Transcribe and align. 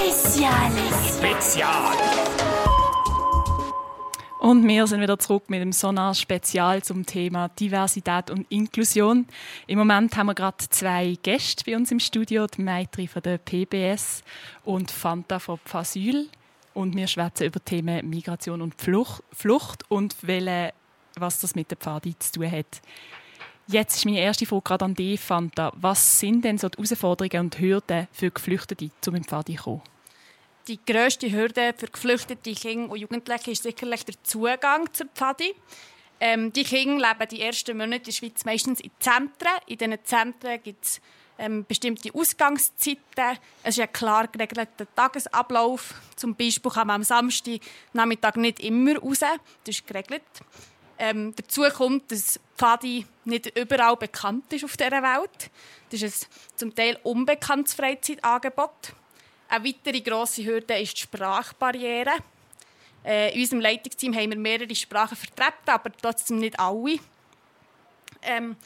Spezial. 0.00 0.72
Spezial. 1.06 1.96
Und 4.38 4.66
wir 4.66 4.86
sind 4.86 5.02
wieder 5.02 5.18
zurück 5.18 5.50
mit 5.50 5.60
dem 5.60 5.72
Sonar-Spezial 5.72 6.82
zum 6.82 7.04
Thema 7.04 7.48
Diversität 7.48 8.30
und 8.30 8.46
Inklusion. 8.50 9.26
Im 9.66 9.78
Moment 9.78 10.16
haben 10.16 10.28
wir 10.28 10.34
gerade 10.34 10.56
zwei 10.70 11.18
Gäste 11.22 11.64
bei 11.66 11.76
uns 11.76 11.92
im 11.92 12.00
Studio, 12.00 12.46
die 12.46 12.62
Maitri 12.62 13.08
von 13.08 13.20
der 13.20 13.36
PBS 13.36 14.22
und 14.64 14.90
Fanta 14.90 15.38
von 15.38 15.58
Pfasyl. 15.58 16.30
Und 16.72 16.96
wir 16.96 17.06
schwätzen 17.06 17.48
über 17.48 17.62
Themen 17.62 18.08
Migration 18.08 18.62
und 18.62 18.76
Flucht 18.80 19.84
und 19.90 20.16
welche, 20.22 20.72
was 21.16 21.40
das 21.40 21.54
mit 21.54 21.70
der 21.70 21.76
Pfadi 21.76 22.18
zu 22.18 22.32
tun 22.32 22.50
hat. 22.50 22.80
Jetzt 23.70 23.98
ist 23.98 24.04
meine 24.04 24.18
erste 24.18 24.46
Frage 24.46 24.62
gerade 24.62 24.84
an 24.84 24.94
dich, 24.96 25.20
Fanta. 25.20 25.72
Was 25.76 26.18
sind 26.18 26.44
denn 26.44 26.58
so 26.58 26.68
die 26.68 26.78
Herausforderungen 26.78 27.46
und 27.46 27.60
Hürden 27.60 28.08
für 28.10 28.32
Geflüchtete, 28.32 28.90
um 29.06 29.14
in 29.14 29.22
Pfadi 29.22 29.54
zu 29.56 29.62
kommen? 29.62 29.82
Die 30.66 30.80
grösste 30.84 31.30
Hürde 31.30 31.72
für 31.76 31.86
geflüchtete 31.86 32.52
Kinder 32.52 32.90
und 32.90 32.98
Jugendliche 32.98 33.52
ist 33.52 33.62
sicherlich 33.62 34.04
der 34.04 34.16
Zugang 34.24 34.92
zur 34.92 35.06
Pfadi. 35.14 35.54
Ähm, 36.18 36.52
die 36.52 36.64
Kinder 36.64 37.10
leben 37.10 37.28
die 37.30 37.42
ersten 37.42 37.76
Monate 37.76 37.96
in 37.96 38.04
der 38.04 38.12
Schweiz 38.12 38.44
meistens 38.44 38.80
in 38.80 38.90
Zentren. 38.98 39.52
In 39.68 39.78
diesen 39.78 40.04
Zentren 40.04 40.60
gibt 40.64 40.84
es 40.84 41.00
ähm, 41.38 41.64
bestimmte 41.64 42.12
Ausgangszeiten. 42.12 43.38
Es 43.62 43.78
ist 43.78 43.82
ein 43.82 43.92
klar 43.92 44.26
geregelter 44.26 44.92
Tagesablauf. 44.96 45.94
Zum 46.16 46.34
Beispiel 46.34 46.72
kann 46.72 46.88
man 46.88 46.96
am 46.96 47.02
Samstag 47.04 47.60
Nachmittag 47.92 48.36
nicht 48.36 48.58
immer 48.58 48.98
raus. 48.98 49.20
Das 49.20 49.38
ist 49.64 49.86
geregelt. 49.86 50.24
Ähm, 50.98 51.32
dazu 51.34 51.62
kommt, 51.72 52.12
dass 52.12 52.38
Pfadi 52.60 53.06
nicht 53.24 53.58
überall 53.58 53.96
bekannt 53.96 54.52
ist 54.52 54.64
auf 54.64 54.76
dieser 54.76 55.02
Welt. 55.02 55.50
Das 55.90 56.02
ist 56.02 56.24
ein 56.24 56.58
zum 56.58 56.74
Teil 56.74 56.98
unbekanntes 57.04 57.72
Freizeitangebot. 57.72 58.92
Eine 59.48 59.64
weitere 59.64 60.02
grosse 60.02 60.44
Hürde 60.44 60.78
ist 60.78 60.94
die 60.94 61.00
Sprachbarriere. 61.00 62.16
Äh, 63.02 63.32
in 63.32 63.40
unserem 63.40 63.60
Leitungsteam 63.60 64.14
haben 64.14 64.28
wir 64.28 64.38
mehrere 64.38 64.74
Sprachen 64.74 65.16
vertreten, 65.16 65.70
aber 65.70 65.90
trotzdem 65.90 66.38
nicht 66.38 66.60
alle. 66.60 66.98
Ähm, 68.20 68.56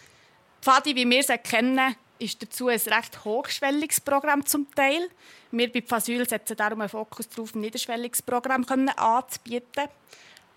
Pfadi, 0.60 0.96
wie 0.96 1.08
wir 1.08 1.20
es 1.20 1.28
kennen, 1.48 1.94
ist 2.18 2.42
dazu 2.42 2.66
ein 2.66 2.80
recht 2.80 3.24
hochschwelliges 3.24 4.00
Programm 4.00 4.44
zum 4.44 4.68
Teil. 4.74 5.08
Wir 5.52 5.70
bei 5.70 5.82
Pfasyl 5.82 6.28
setzen 6.28 6.56
darum 6.56 6.80
einen 6.80 6.90
Fokus 6.90 7.28
darauf, 7.28 7.54
ein 7.54 7.60
niederschwelliges 7.60 8.22
Programm 8.22 8.66
anzubieten. 8.96 9.88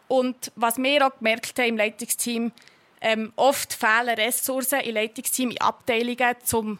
Und 0.07 0.51
was 0.55 0.77
wir 0.79 1.05
auch 1.05 1.15
gemerkt 1.19 1.59
haben 1.59 1.67
im 1.67 1.77
Leitungsteam, 1.77 2.51
ähm, 3.07 3.31
oft 3.37 3.73
fehlen 3.73 4.15
Ressourcen 4.15 4.81
im 4.81 4.95
Leitungsteam 4.95 5.51
in 5.51 5.61
Abteilungen, 5.61 6.35
um 6.51 6.77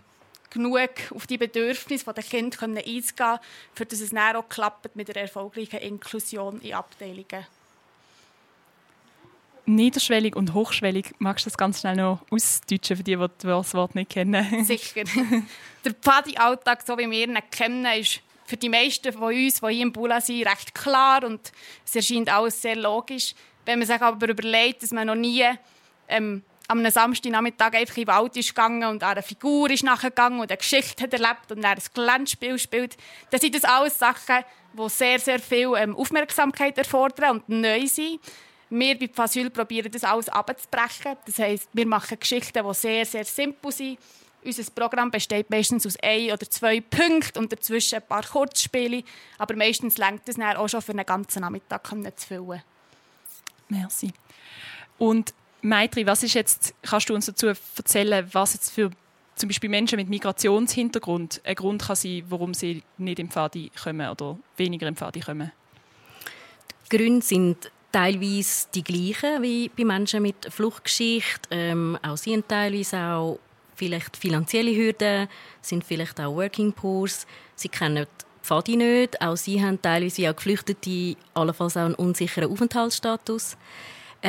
genug 0.50 0.89
auf 1.16 1.25
die 1.25 1.38
Bedürfnisse 1.38 2.14
der 2.14 2.23
Kinder 2.23 2.58
einzugehen, 2.66 3.39
für 3.73 3.86
dass 3.86 4.02
es 4.02 4.09
dann 4.09 4.36
auch 4.36 4.50
klappt 4.50 4.94
mit 4.95 5.08
der 5.08 5.16
erfolgreichen 5.16 5.80
Inklusion 5.80 6.59
in 6.59 6.73
Abteilungen. 6.73 7.47
Niederschwellig 9.66 10.36
und 10.36 10.53
hochschwellig, 10.53 11.14
magst 11.19 11.45
du 11.45 11.50
das 11.50 11.58
ganz 11.58 11.80
schnell 11.80 11.95
noch 11.95 12.19
ausdeutschen 12.30 12.97
für 12.97 13.03
die, 13.03 13.16
die 13.16 13.28
das 13.44 13.73
Wort 13.73 13.95
nicht 13.95 14.09
kennen? 14.12 14.66
Sicher. 14.66 15.03
Der 15.86 15.94
Pfadi-Alltag, 15.94 16.84
so 16.86 16.97
wie 16.97 17.09
wir 17.09 17.28
ihn 17.28 17.38
kennen, 17.52 17.86
ist 17.86 18.22
für 18.45 18.58
die 18.58 18.69
meisten 18.69 19.14
von 19.14 19.34
uns, 19.34 19.62
die 19.62 19.67
hier 19.73 19.84
im 19.84 19.94
Bula 19.94 20.19
sind, 20.19 20.45
recht 20.45 20.75
klar 20.75 21.23
und 21.23 21.53
es 21.86 21.95
erscheint 21.95 22.30
alles 22.30 22.62
sehr 22.62 22.75
logisch. 22.75 23.34
Wenn 23.66 23.80
man 23.80 23.88
sich 23.88 24.02
aber 24.02 24.30
überlegt, 24.30 24.84
dass 24.84 24.91
man 24.91 25.08
noch 25.08 25.16
nie 25.16 25.45
ähm, 26.08 26.44
am 26.67 26.89
Samstagnachmittag 26.89 27.73
einfach 27.73 27.97
in 27.97 28.05
den 28.05 28.08
Wald 28.08 28.36
ist 28.36 28.50
gegangen 28.50 28.83
und 28.83 29.03
einer 29.03 29.22
Figur 29.22 29.69
ist 29.69 29.83
nachgegangen 29.83 30.39
und 30.39 30.52
eine 30.52 30.58
Geschichte 30.58 31.03
hat 31.03 31.13
erlebt 31.13 31.52
und 31.52 31.63
ein 31.63 31.77
Glänzspiel 31.94 32.59
spielt, 32.59 32.97
dann 33.30 33.39
sind 33.39 33.55
das 33.55 33.63
alles 33.63 33.97
Sachen, 33.97 34.44
die 34.73 34.89
sehr, 34.89 35.19
sehr 35.19 35.39
viel 35.39 35.72
ähm, 35.78 35.95
Aufmerksamkeit 35.95 36.78
erfordern 36.78 37.38
und 37.38 37.50
neu 37.50 37.88
sind. 37.88 38.19
Wir 38.69 39.00
bei 39.00 39.09
Fasyl 39.11 39.50
probieren 39.50 39.89
das 39.91 40.03
alles 40.03 40.28
abzubrechen. 40.28 41.16
Das 41.25 41.40
heisst, 41.40 41.69
wir 41.72 41.88
machen 41.88 42.19
Geschichten, 42.19 42.68
die 42.68 42.74
sehr, 42.74 43.06
sehr 43.06 43.24
simpel 43.24 43.72
sind 43.72 43.97
unser 44.47 44.72
Programm 44.72 45.12
besteht 45.12 45.50
meistens 45.50 45.85
aus 45.85 45.97
ein 46.01 46.31
oder 46.31 46.50
zwei 46.50 46.79
Punkten 46.79 47.39
und 47.39 47.51
dazwischen 47.51 47.95
ein 47.95 48.07
paar 48.07 48.24
Kurzspiele. 48.24 49.03
Aber 49.38 49.56
meistens 49.56 49.97
längt 49.97 50.28
es 50.28 50.35
dann 50.35 50.56
auch 50.56 50.68
schon 50.68 50.81
für 50.81 50.94
einen 50.94 51.06
ganzen 51.06 51.41
Nachmittag 51.41 51.88
zu 51.88 52.28
füllen. 52.28 52.63
Merci. 53.69 54.12
Und 54.97 55.34
Maitri, 55.62 56.06
was 56.06 56.23
ist 56.23 56.34
jetzt, 56.34 56.73
kannst 56.84 57.09
du 57.09 57.16
uns 57.16 57.25
dazu 57.25 57.47
erzählen, 57.47 58.28
was 58.31 58.53
jetzt 58.53 58.72
für 58.72 58.91
zum 59.35 59.50
Beispiel 59.50 59.69
Menschen 59.69 59.97
mit 59.97 60.09
Migrationshintergrund 60.09 61.41
ein 61.44 61.56
Grund 61.56 61.84
kann 61.84 61.95
sein, 61.95 62.23
warum 62.29 62.53
sie 62.53 62.84
nicht 62.97 63.19
im 63.19 63.29
Pfadi 63.29 63.72
kommen 63.81 64.09
oder 64.09 64.38
weniger 64.57 64.88
im 64.88 64.95
Pfadi 64.95 65.19
kommen? 65.19 65.51
Die 66.91 66.97
Gründe 66.97 67.25
sind 67.25 67.72
teilweise 67.91 68.68
die 68.73 68.84
gleichen 68.84 69.41
wie 69.44 69.69
bei 69.69 69.85
Menschen 69.85 70.23
mit 70.23 70.51
Fluchtgeschichte. 70.51 71.50
Ähm, 71.51 71.97
auch 72.01 72.18
sie 72.18 72.34
haben 72.34 72.47
teilweise 72.47 72.97
auch 72.97 73.39
vielleicht 73.75 74.18
finanzielle 74.18 74.75
Hürden, 74.75 75.28
sind 75.62 75.84
vielleicht 75.84 76.19
auch 76.19 76.35
Working 76.35 76.74
Poors. 76.74 77.28
Sie 77.56 77.69
kennen 77.69 78.06
die 78.06 78.25
Pfadi 78.45 78.75
nicht. 78.75 79.22
Auch 79.22 79.35
sie 79.35 79.63
haben 79.63 79.81
teilweise 79.81 80.29
auch 80.29 80.35
Geflüchtete, 80.35 81.16
allenfalls 81.34 81.78
auch 81.78 81.81
einen 81.81 81.95
unsicheren 81.95 82.51
Aufenthaltsstatus. 82.51 83.57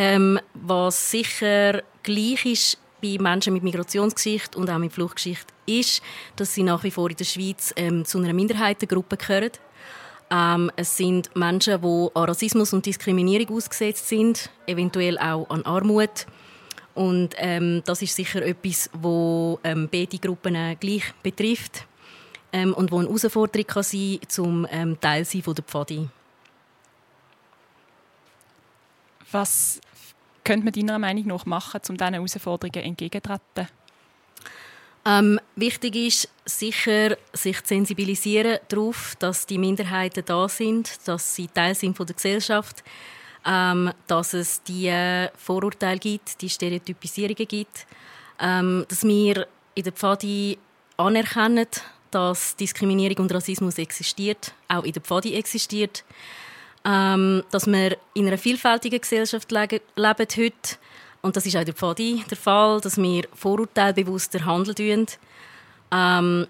Ähm, 0.01 0.39
was 0.55 1.11
sicher 1.11 1.83
gleich 2.05 2.47
ist 2.47 2.79
bei 3.03 3.17
Menschen 3.19 3.53
mit 3.53 3.65
Migrationsgeschichte 3.65 4.57
und 4.57 4.71
auch 4.71 4.79
mit 4.79 4.93
Fluchtgeschichte 4.93 5.53
ist, 5.67 6.03
dass 6.37 6.55
sie 6.55 6.63
nach 6.63 6.85
wie 6.85 6.93
vor 6.93 7.11
in 7.11 7.17
der 7.17 7.25
Schweiz 7.25 7.75
ähm, 7.75 8.05
zu 8.05 8.19
einer 8.19 8.33
Minderheitengruppe 8.33 9.17
gehören. 9.17 9.51
Ähm, 10.31 10.71
es 10.77 10.97
sind 10.97 11.35
Menschen, 11.35 11.83
die 11.83 12.09
an 12.15 12.25
Rassismus 12.25 12.73
und 12.73 12.87
Diskriminierung 12.87 13.57
ausgesetzt 13.57 14.07
sind, 14.09 14.51
eventuell 14.69 15.19
auch 15.19 15.51
an 15.51 15.65
Armut 15.65 16.27
und 16.95 17.35
ähm, 17.39 17.83
das 17.85 18.01
ist 18.01 18.15
sicher 18.15 18.41
etwas, 18.43 18.91
wo 18.93 19.59
ähm, 19.65 19.89
beide 19.91 20.19
Gruppen 20.19 20.55
äh, 20.55 20.77
gleich 20.79 21.13
betrifft 21.25 21.87
ähm, 22.53 22.73
und 22.73 22.93
wo 22.93 22.99
eine 22.99 23.09
Herausforderung 23.09 23.67
kann 23.67 23.83
sein 23.83 24.21
zum 24.29 24.65
ähm, 24.71 25.01
Teil 25.01 25.25
sein 25.25 25.43
von 25.43 25.57
der 25.57 25.65
Pfadi. 25.65 26.09
Was 29.31 29.81
könnte 30.49 30.65
man 30.65 30.73
deiner 30.73 30.99
Meinung 30.99 31.27
nach 31.27 31.47
machen, 31.47 31.81
um 31.89 31.97
diesen 31.97 32.15
Herausforderungen 32.15 32.85
entgegenzutreten? 32.85 33.69
Ähm, 35.07 35.41
wichtig 35.57 35.95
ist 35.95 36.29
sicher, 36.45 37.17
sich 37.33 37.63
zu 37.63 37.69
sensibilisieren 37.69 38.59
darauf, 38.69 39.15
dass 39.19 39.47
die 39.47 39.59
Minderheiten 39.59 40.25
da 40.25 40.49
sind, 40.49 41.07
dass 41.07 41.35
sie 41.35 41.49
Teil 41.49 41.75
sind 41.75 41.97
von 41.97 42.07
der 42.07 42.17
Gesellschaft 42.17 42.83
ähm, 43.47 43.93
dass 44.07 44.35
es 44.35 44.63
die 44.63 44.93
Vorurteile 45.37 45.99
gibt, 45.99 46.41
die 46.41 46.51
Stereotypisierungen 46.51 47.47
gibt, 47.47 47.87
ähm, 48.41 48.85
dass 48.89 49.05
wir 49.05 49.47
in 49.75 49.85
der 49.85 49.93
Pfadi 49.93 50.59
anerkennen, 50.97 51.67
dass 52.11 52.57
Diskriminierung 52.57 53.25
und 53.25 53.35
Rassismus 53.35 53.79
existiert, 53.79 54.53
auch 54.69 54.85
in 54.85 54.93
der 54.93 55.03
Pfadi 55.03 55.35
existiert, 55.35 56.05
ähm, 56.85 57.43
dass 57.51 57.67
wir 57.67 57.97
in 58.15 58.27
einer 58.27 58.39
vielfältigen 58.39 59.01
Gesellschaft 59.01 59.51
leben 59.51 59.81
heute 59.97 60.79
und 61.21 61.37
das 61.37 61.47
ist 61.47 61.57
auch 61.57 61.65
der 61.65 61.75
Pfadi 61.75 62.25
der 62.31 62.37
Fall, 62.37 62.81
dass 62.81 62.97
wir 62.97 63.25
vorurteilbewusster 63.35 64.45
handeln. 64.45 65.07
Ähm, 65.91 66.47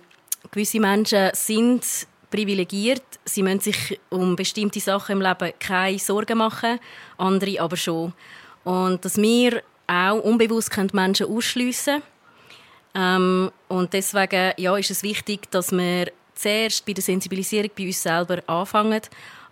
gewisse 0.50 0.80
Menschen 0.80 1.30
sind 1.32 1.84
privilegiert. 2.30 3.02
Sie 3.24 3.42
müssen 3.42 3.60
sich 3.60 3.98
um 4.10 4.36
bestimmte 4.36 4.80
Sachen 4.80 5.12
im 5.12 5.22
Leben 5.22 5.52
keine 5.58 5.98
Sorgen 5.98 6.38
machen, 6.38 6.78
andere 7.16 7.60
aber 7.60 7.76
schon. 7.76 8.12
Und 8.64 9.04
dass 9.04 9.16
wir 9.16 9.62
auch 9.86 10.20
unbewusst 10.22 10.76
Menschen 10.92 11.26
ausschliessen 11.26 12.02
ähm, 12.94 13.50
Und 13.68 13.92
deswegen 13.92 14.52
ja, 14.58 14.76
ist 14.76 14.90
es 14.90 15.02
wichtig, 15.02 15.50
dass 15.50 15.72
wir 15.72 16.12
zuerst 16.34 16.84
bei 16.84 16.92
der 16.92 17.02
Sensibilisierung 17.02 17.70
bei 17.76 17.86
uns 17.86 18.02
selber 18.02 18.42
anfangen, 18.46 19.00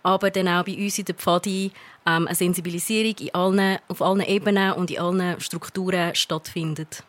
aber 0.07 0.31
dann 0.31 0.47
auch 0.47 0.63
bei 0.63 0.73
uns 0.77 0.97
in 0.97 1.03
der 1.03 1.15
Pfadi 1.15 1.71
ähm, 2.05 2.27
eine 2.27 2.35
Sensibilisierung 2.35 3.15
in 3.19 3.35
allen, 3.35 3.77
auf 3.89 4.01
allen 4.01 4.21
Ebenen 4.21 4.71
und 4.71 4.89
in 4.89 4.99
allen 4.99 5.39
Strukturen 5.41 6.15
stattfindet. 6.15 7.03